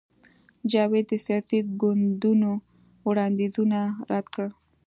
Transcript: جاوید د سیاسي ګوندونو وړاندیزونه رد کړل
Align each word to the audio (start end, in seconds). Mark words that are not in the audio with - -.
جاوید 0.71 1.05
د 1.09 1.13
سیاسي 1.25 1.59
ګوندونو 1.81 2.51
وړاندیزونه 3.07 3.79
رد 4.09 4.25
کړل 4.33 4.51